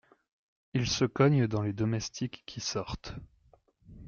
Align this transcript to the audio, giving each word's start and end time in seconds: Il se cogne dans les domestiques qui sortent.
Il 0.73 0.89
se 0.89 1.05
cogne 1.05 1.45
dans 1.45 1.61
les 1.61 1.73
domestiques 1.73 2.41
qui 2.47 2.59
sortent. 2.59 3.13